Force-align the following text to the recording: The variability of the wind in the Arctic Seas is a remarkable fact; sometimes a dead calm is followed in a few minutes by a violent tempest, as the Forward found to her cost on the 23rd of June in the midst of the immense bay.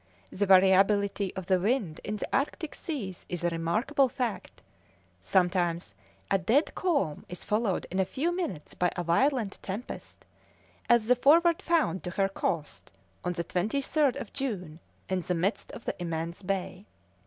The 0.31 0.47
variability 0.47 1.31
of 1.35 1.45
the 1.45 1.59
wind 1.59 2.01
in 2.03 2.17
the 2.17 2.27
Arctic 2.35 2.73
Seas 2.73 3.23
is 3.29 3.43
a 3.43 3.51
remarkable 3.51 4.09
fact; 4.09 4.63
sometimes 5.21 5.93
a 6.31 6.39
dead 6.39 6.73
calm 6.73 7.23
is 7.29 7.43
followed 7.43 7.85
in 7.91 7.99
a 7.99 8.03
few 8.05 8.35
minutes 8.35 8.73
by 8.73 8.89
a 8.95 9.03
violent 9.03 9.59
tempest, 9.61 10.25
as 10.89 11.05
the 11.05 11.15
Forward 11.15 11.61
found 11.61 12.03
to 12.03 12.09
her 12.09 12.29
cost 12.29 12.91
on 13.23 13.33
the 13.33 13.43
23rd 13.43 14.19
of 14.19 14.33
June 14.33 14.79
in 15.07 15.21
the 15.21 15.35
midst 15.35 15.71
of 15.73 15.85
the 15.85 15.93
immense 16.01 16.41
bay. 16.41 16.87